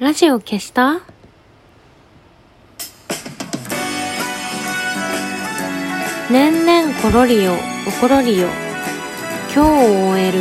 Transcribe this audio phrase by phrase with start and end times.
[0.00, 1.02] ラジオ消した？
[6.28, 7.52] 年々ころりよ
[7.86, 8.48] おころりよ。
[9.54, 10.40] 今日を終える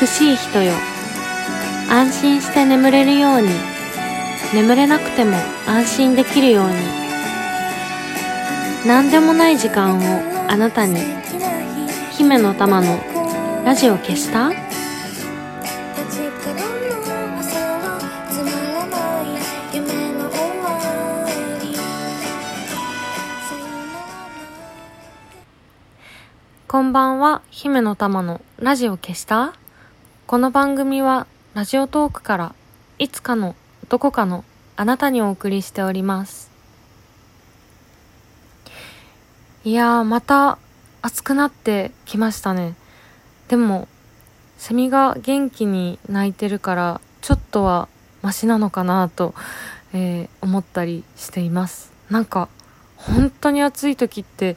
[0.00, 0.72] 美しい人よ。
[1.90, 3.48] 安心して眠れるように。
[4.54, 6.74] 眠れなくても安心できるように。
[8.86, 10.02] 何でもない時間を
[10.48, 11.00] あなたに。
[12.12, 12.96] 姫の玉の
[13.64, 14.52] ラジオ消した？
[26.74, 29.54] こんばんは、姫の玉のラジオ消した？
[30.26, 32.54] この番組はラジオトークから
[32.98, 33.54] いつかの
[33.88, 36.50] どこかのあなたにお送りしております。
[39.62, 40.58] いやー、また
[41.00, 42.74] 暑くなってきましたね。
[43.46, 43.86] でも、
[44.58, 47.86] セミが元気に鳴いてるから、ちょっとは
[48.20, 49.32] マシなのかなと、
[49.92, 51.92] えー思ったりしています。
[52.10, 52.48] なんか、
[52.96, 54.56] 本当に暑い時って、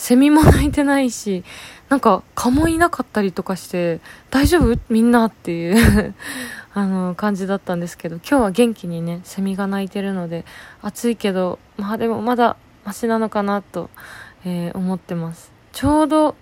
[0.00, 1.44] セミも鳴いてないし、
[1.90, 4.78] なんか蚊もいなかったりとかして、大丈夫？
[4.88, 5.70] みんなってい
[6.08, 6.14] う
[6.72, 10.46] あの、感じだったんですけど、今日は元気にね、セミが鳴いてるので、
[10.80, 13.90] 暑いけど、まあでもまだマシなのかなと、
[14.46, 15.52] えー思ってます。
[15.72, 16.34] ちょうど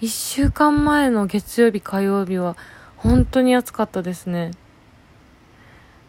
[0.00, 2.56] 1週間前の月曜日火曜日は、
[2.96, 4.50] 本当に暑かったですね。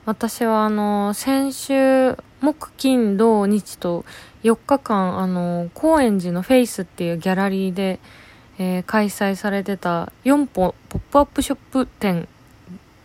[0.08, 4.06] 私はあの、先週、木、金、土、日と
[4.44, 8.00] 4日間、あの、高円寺のフェイスっていうギャラリーで、
[8.60, 12.28] えー開催されてた4歩ポップアップショップ展、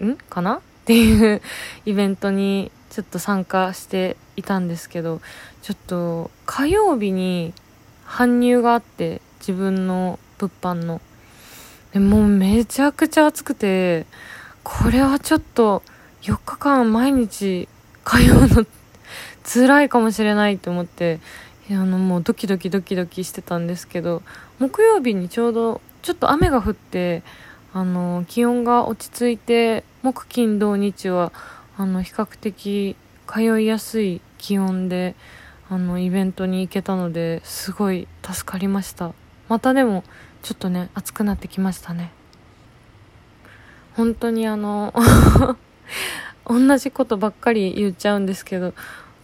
[0.03, 0.16] ん？
[0.16, 0.56] かな？
[0.56, 1.41] っていう
[1.86, 5.20] イベントにちょっと参加していたんですけど、
[5.62, 7.55] ちょっと火曜日に
[8.06, 11.00] 搬入があって、自分の物販の。
[11.92, 14.06] でもうめちゃくちゃ暑くて、
[14.62, 15.83] これはちょっと
[16.22, 17.69] 4日間毎日
[18.05, 18.66] 通うの
[19.45, 21.21] 辛いかもしれないと思って、
[21.71, 24.23] あのもうドキドキドキドキしてたんですけど、
[24.59, 27.22] 木曜日にちょうどちょっと雨が降って、
[27.72, 31.33] あの、気温が落ち着いて、木金土日は、
[31.77, 32.97] あの、比較的
[33.27, 35.15] 通いやすい気温で、
[35.71, 39.12] あの、イベントに行けたので、すごい助かりました。
[39.49, 40.03] またでも、
[40.43, 42.11] ちょっとね、暑くなってきましたね。
[43.95, 44.93] 本当にあの、
[46.45, 48.75] 同じことばっかり言っちゃうんですけど、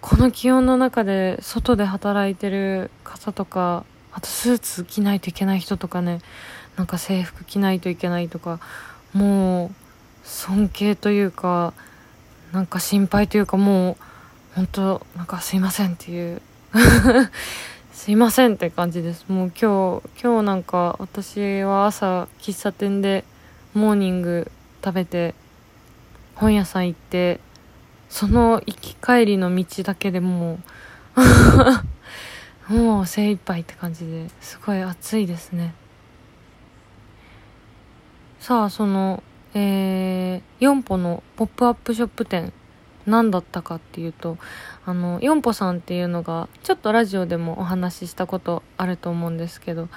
[0.00, 6.20] この気温の中で外で働いてる方とか、あとスーツ着ないといけない人とかね、
[6.76, 8.60] なんか制服着ないといけないとか、
[9.12, 9.70] もう
[10.22, 11.74] 尊敬というか、
[12.52, 13.96] なんか心配というかもう、
[14.54, 16.42] 本当なんかすいませんっていう、
[17.92, 19.24] すいませんって感じです。
[19.28, 23.24] もう今日、今日なんか私は朝喫茶店で
[23.74, 24.50] モーニング
[24.84, 25.34] 食べて、
[26.36, 27.40] 本屋さん行って、
[28.08, 30.58] その行き帰りの道だけでも
[32.68, 35.74] う、 もう精一杯って感じですごい暑いですね。
[38.40, 39.22] さあ、その、
[39.54, 42.52] えー、4歩のポップアップショップ店、
[43.06, 44.38] 何だったかっていうと、
[44.88, 49.90] あの、4歩さんっていうのが、ちょっとラジオでもお話ししたことあると思うんですけど、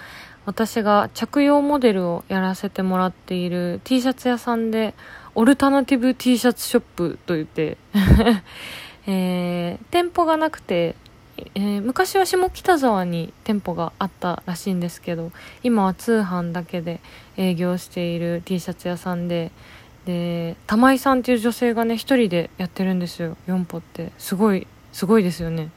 [0.45, 4.93] 私が着用モデルをやらせてもらっている T シャツ屋さんで、
[5.33, 7.77] オルタナティブ T シャツショップと言って、
[9.07, 10.97] えー店舗がなくて、
[11.55, 15.31] えー昔は下北沢に店舗があったらしいんですけど
[15.63, 16.99] 今は通販だけで
[17.37, 19.51] 営業している T シャツ屋さんで
[20.05, 24.11] で玉井さんっていう女性がね一人でやってるんですよ4歩って。
[24.17, 25.69] すごいすごいですよね。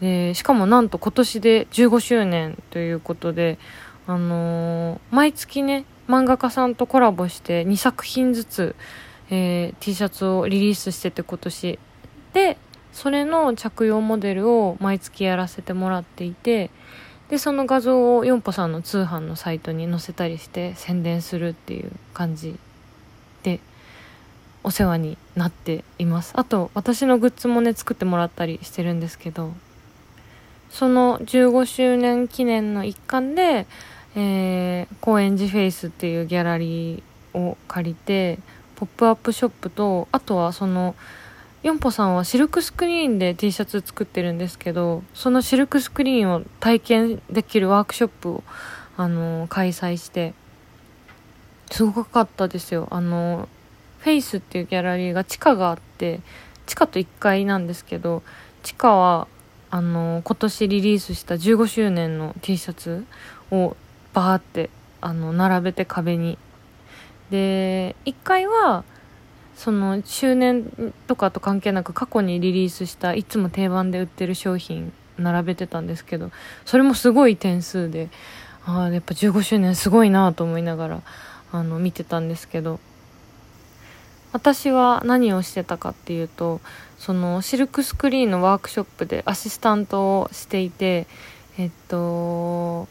[0.00, 3.58] でしかもなんと今年で15周年ということで
[4.06, 8.76] あのー毎月ね漫画家さんとコラボして2作品ずつ、
[9.30, 11.78] えー T シャツをリリースしてて今年。
[12.32, 12.58] で
[12.92, 16.70] それの着用モデルを毎月やらせてもらっていて
[17.28, 22.58] でその画像をヨンポさんの通販のサイトに載せたりして宣伝するっていう感じ
[24.64, 26.32] お世話になっています。
[26.36, 29.52] あと私のグッズもね作ってもらったりしてるんですけど
[30.70, 33.66] その15周年記念の一環で、
[34.16, 38.38] えー、高円寺フェイスっていうギャラリーを借りて
[38.76, 40.94] ポップアップショップとあとはその
[41.62, 48.44] ヨンポさんはシルクスクリーンで T シャツ作ってるんですけどそのシルクスクリーンを体験できるワークショップを、
[48.96, 50.34] あの開催して
[51.70, 52.88] すごかったですよ。
[52.90, 53.48] あの
[53.98, 56.20] フェイスっていうギャラリーが地下があって
[56.66, 58.22] 地下と1階なんですけど
[58.62, 59.26] 地下は
[59.70, 63.04] あの今年リリースした15周年の T シャツ
[63.50, 63.76] を
[64.14, 66.38] バーってあの並べて壁に。
[67.30, 68.84] で1階は
[69.54, 76.30] その周年とかと関係なく過去にリリースしたいつも定番で売ってる商品並べてたんですけど
[76.64, 78.08] それもすごい点数で
[78.64, 81.02] ああやっぱ15周年すごいなと思いながら
[81.52, 82.80] あの見てたんですけど
[84.32, 86.60] 私は何をしてたかっていうと
[86.98, 91.06] そのシルクスクリーンのワークショップでアシスタントをしていて
[91.56, 92.88] えっと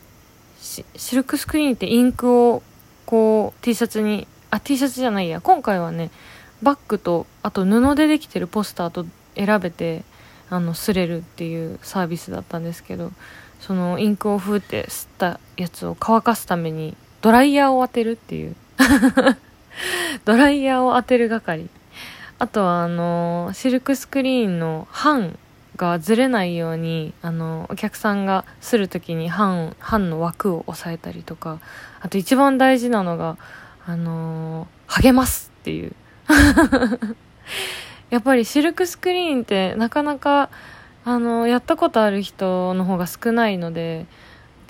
[0.60, 2.64] シルクスクリーンってインクを
[3.06, 6.10] こう T シャツにあ T シャツじゃないや今回はね
[6.64, 9.06] バッグとあと布でできてるポスターと
[9.36, 10.04] 選べて
[10.50, 13.12] あの擦れるっていうサービスだったんですけど
[13.60, 18.56] そのインクをふーって吸ったやつを乾かすためにドライヤーを当てるっていう。
[20.26, 21.68] ドライヤーを当てる係。
[22.40, 25.40] あとはあのシルクスクリーンの版
[25.76, 31.60] がずれないようにあのお客さんがする時に版版の枠を押さえたりとか。
[32.00, 33.38] あと一番大事なのが
[33.86, 35.94] あの励ますっていう。
[38.10, 40.50] やっぱりシルクスクリーンってなかなか
[41.04, 44.06] あのやったことある人の方が少ないので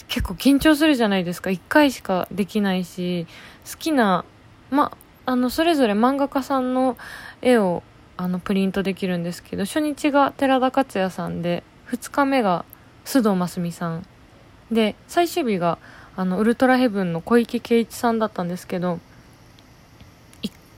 [0.07, 1.49] 結構緊張するじゃないですか。
[1.49, 3.27] 1回しかできないし
[3.69, 4.25] 好きな
[4.69, 6.97] まあのそれぞれ漫画家さんの
[7.41, 7.83] 絵を
[8.15, 12.65] あのプリントできるんですけど初日が寺田克也さんで2日目が
[13.05, 14.05] 須藤真澄さん。
[14.71, 15.77] で最終日が
[16.15, 18.99] あのウルトラヘブンの小池圭一さんだったんですけど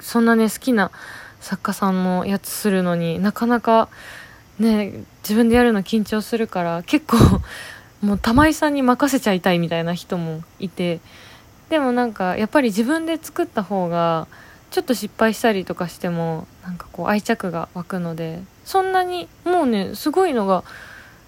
[0.02, 0.92] そんなね好きな
[1.40, 3.90] 作家さんのやつするのになかなか
[4.60, 7.18] ね自分でやるの緊張するから結構
[8.06, 11.00] もう玉井さんに任せちゃいたいみたいな人もいて
[11.70, 14.28] でもなんかやっぱり自分で作った方が
[14.72, 20.64] ちょっと失敗したりとかしてもなんかこう愛着が湧くのでそんなにもうねすごいのが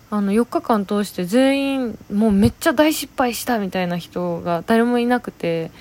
[0.10, 5.72] あの4日間通して全員もうめっちゃ大失敗したみたいな人が誰もいなくて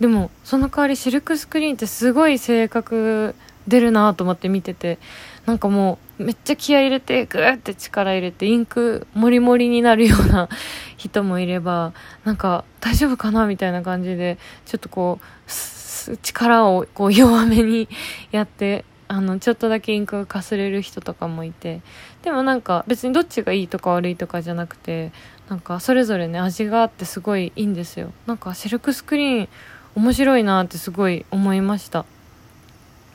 [0.00, 3.34] でもその代わりシルクスクリーンってすごい性格
[3.66, 4.98] 出るなと思って見てて
[5.46, 10.48] なんかもうめっちゃ気合入れてグーって力入れてインクもりもりになるような
[10.96, 11.92] 人もいれば
[12.24, 17.88] なんか大丈夫かなみたいな感じでちょっとこう力をこう弱めに
[18.32, 21.82] やってあのちょっとだけインクがかすれる人とかもいて
[22.22, 25.12] でもなんか別にどっちがいいとか悪いとかじゃなくて
[25.48, 28.12] なんかそれぞれね味があってすごいいいんですよ。
[28.26, 29.48] なんかシルクスクリーン
[29.94, 32.06] 面白いなってすごい思いました。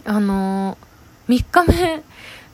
[0.05, 0.88] あのー、
[1.29, 2.03] 3日目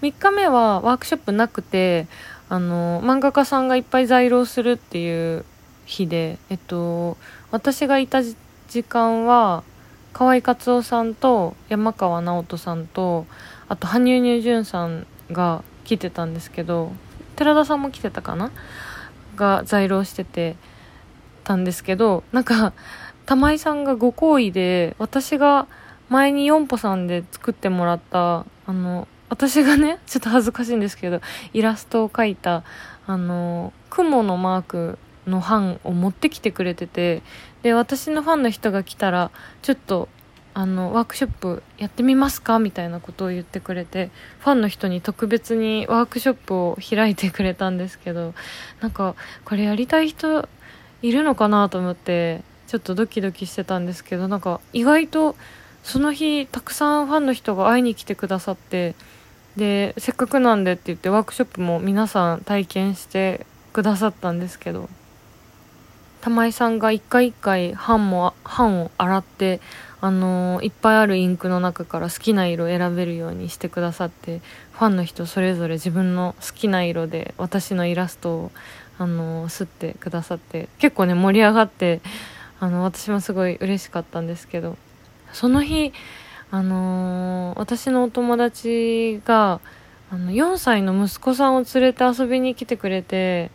[0.02, 2.08] 3日目はワークショップなくて
[2.50, 5.46] あの、漫画家さんがいっぱい在労するっていう
[5.86, 7.18] 日でえっと
[7.52, 8.36] 私がいた時
[8.84, 9.64] 間は
[10.14, 13.26] 河合克夫さんと山川直人さんと
[13.68, 16.92] あと羽生結弦さんが来てたんですけど
[17.36, 18.52] 寺田さんも来てたかな？
[19.36, 20.56] が在労してて
[21.44, 22.74] たんですけどなんか
[23.26, 25.68] 玉井さんがご好意で私が
[26.10, 31.22] 前にヨンポさんで作ってもらったあの私がね ちょっと恥ずかしいんですけど
[31.54, 32.64] イラストを描いた
[33.08, 37.24] あの雲のマークの版を持ってきてくれてて
[37.64, 39.32] で私のファンの人が来たら
[39.62, 40.08] ちょっと
[40.54, 44.10] あのワークショップやってみますかみたいなことを言ってくれて
[44.40, 48.34] ファンの人に特別にワークショップを開いてくれたんですけど
[48.80, 50.48] なんかこれやりたい人
[51.02, 55.36] いるのかなと思ってちょっとドキドキしてたんですけどなんか意外と
[55.86, 58.96] その日たくさんファンの人が会いに来てくださって
[59.56, 64.90] でせっかくなんでって言ってワークショップも皆さん体験してくださったんですけど
[66.22, 69.62] 玉井さんが一回一回版も版を洗って
[70.02, 78.52] あのー、いっぱいあるインクの中から好きな色を選べるようにしてくださってファンの人それぞれ自分の好きな色で私のイラストを、
[78.98, 82.02] あのー、刷ってくださって結構ね盛り上がって
[82.60, 84.78] あの私もすごい嬉しかったんですけど
[85.36, 85.92] その日
[86.50, 89.60] あのー、私のお友達が
[90.10, 93.52] あの4歳の息子さんを連れて遊びに来てくれて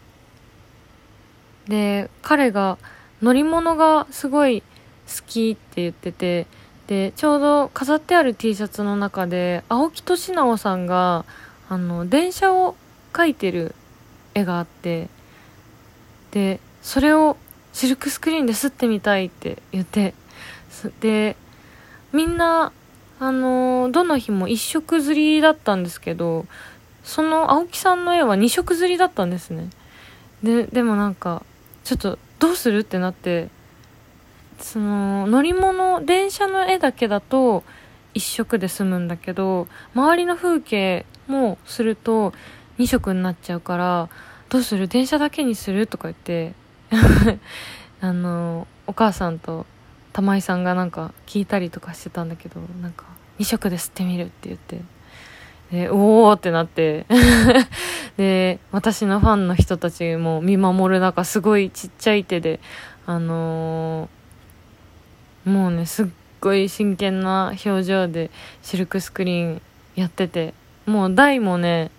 [1.69, 2.77] で彼が
[3.23, 4.67] 乗り物がすごい好
[5.27, 6.47] きって言ってて
[6.87, 11.25] でちょうど飾ってある T シャツの中で青木俊直さんが
[11.71, 12.77] あの電車を
[13.15, 13.75] 描いてる
[14.35, 15.09] 絵があって
[16.33, 17.39] でそれを
[17.73, 20.15] シルクスクリーンで吸ってみたいって言って
[21.01, 21.37] で
[22.13, 22.73] みんな
[23.19, 26.47] あのー、どの日も1色刷りだったんですけど
[27.05, 29.69] その青木さんの絵は2色刷りだったんですね。
[30.43, 31.45] ででもなんか
[31.85, 33.49] ちょっとどうするってなって
[34.59, 37.63] その乗り物電車の絵だけだと
[38.15, 42.33] 1色で済むんだけど周りの風景もすると
[42.79, 44.09] 2色になっちゃうから
[44.49, 44.89] どうする？
[44.89, 45.87] 電車だけにする？
[45.87, 46.55] とか言って
[48.01, 49.67] あのお母さんと
[50.13, 53.05] 玉井さんがなんか聞いたりとかしてたんだけどなんか
[53.39, 54.81] 2色で吸ってみるって言って。
[55.71, 57.07] でおおってなって。
[58.17, 62.61] で私のファンの人たちも見守る中すごいちっちゃい手で
[63.07, 66.07] あのー、もうねすっ
[66.41, 68.31] ごい真剣な表情で
[68.63, 69.63] シルクスクリーン
[69.95, 70.55] やってて。
[70.87, 71.91] もう台もね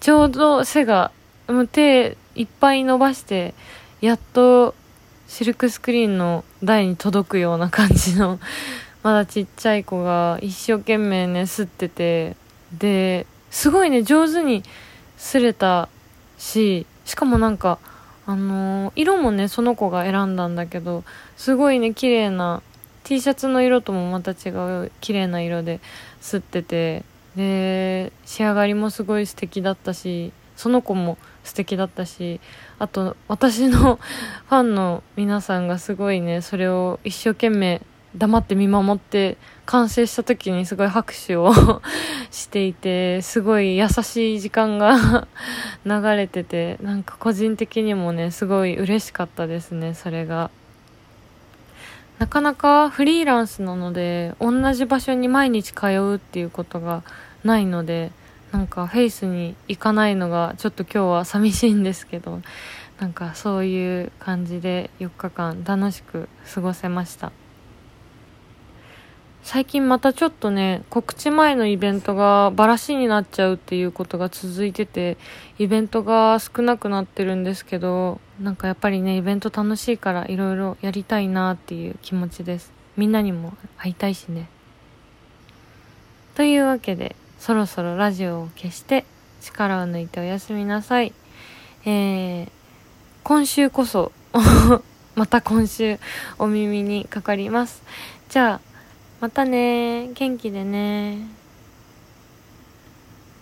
[0.00, 1.10] ちょうど背が
[1.48, 3.54] もう手いっぱい伸ばして
[4.00, 4.74] やっと
[5.28, 8.40] シルクスクリーンの台に届くような感じの
[9.04, 12.36] まだちっちゃい子が一生懸命ね吸ってて。
[12.72, 14.62] ですごいね上手に
[15.16, 15.88] 擦れた
[16.36, 17.78] ししかもなんか
[18.26, 21.02] あのー、色もねその子が選んだんだけど
[21.38, 22.60] すごいね綺麗な
[23.04, 25.80] T シャツの色ともまた違う綺麗な色で
[26.20, 27.04] 吸ってて。
[27.36, 31.16] で仕上がりもすごい素敵だったしその子も
[31.48, 32.40] 素敵だったし
[32.78, 33.98] あと私の
[34.48, 37.82] ファンの皆さんがすごいねそれを一生懸命
[38.16, 39.36] 黙って見守って
[39.66, 41.52] 完成した時にすごい拍手を
[42.30, 45.26] していてすごい優しい時間が
[45.84, 50.50] 流れててなんか個人的にもねすごい嬉しかったですねそれが。
[52.18, 57.04] なかなかフリーランスなので同じ場所に毎日通うっていうことが
[57.44, 58.10] ないので
[58.52, 62.40] なんかフェイスに行かないのがちょっと今日は寂しいんですけど
[62.98, 67.32] なんかそういう感じで4日間楽しく過ごせました。
[69.44, 75.16] 最近またちょっとね告知前のイベントがバラシになっちゃうっていうことが続いてて
[75.58, 82.72] イベントが少なくなってるんですけどなんかやっぱりねイベント楽しいからいろいろやりたいなっていう気持ちです。
[82.96, 84.50] みんなにも会いたいしね。
[86.34, 89.04] というわけでそろそろラジオを消して
[89.40, 91.12] 力を抜いておやすみなさい。
[91.84, 92.50] えー、
[93.22, 94.12] 今週こそ
[95.14, 95.98] また今週
[96.38, 97.82] お耳にかかります。
[98.28, 98.60] じゃあ
[99.20, 101.37] またね元気でね